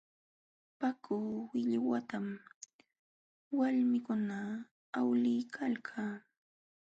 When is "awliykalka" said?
4.99-6.03